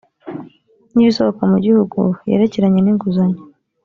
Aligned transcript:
n 0.93 0.95
ibisohoka 1.03 1.43
mu 1.51 1.57
gihugu 1.65 1.99
yerekeranye 2.29 2.79
n 2.81 2.87
inguzanyo 2.91 3.41